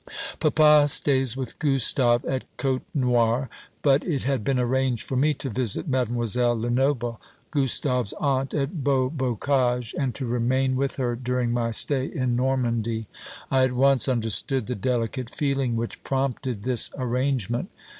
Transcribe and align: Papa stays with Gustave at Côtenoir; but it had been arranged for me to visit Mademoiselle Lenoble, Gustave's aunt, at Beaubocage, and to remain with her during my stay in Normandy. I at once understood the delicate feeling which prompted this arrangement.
Papa 0.39 0.87
stays 0.87 1.37
with 1.37 1.59
Gustave 1.59 2.25
at 2.27 2.45
Côtenoir; 2.57 3.49
but 3.83 4.03
it 4.03 4.23
had 4.23 4.43
been 4.43 4.57
arranged 4.59 5.03
for 5.03 5.15
me 5.15 5.35
to 5.35 5.47
visit 5.51 5.87
Mademoiselle 5.87 6.59
Lenoble, 6.59 7.21
Gustave's 7.51 8.11
aunt, 8.13 8.55
at 8.55 8.83
Beaubocage, 8.83 9.93
and 9.95 10.15
to 10.15 10.25
remain 10.25 10.75
with 10.75 10.95
her 10.95 11.15
during 11.15 11.51
my 11.51 11.69
stay 11.69 12.07
in 12.07 12.35
Normandy. 12.35 13.05
I 13.51 13.65
at 13.65 13.73
once 13.73 14.07
understood 14.09 14.65
the 14.65 14.73
delicate 14.73 15.29
feeling 15.29 15.75
which 15.75 16.01
prompted 16.01 16.63
this 16.63 16.89
arrangement. 16.97 17.69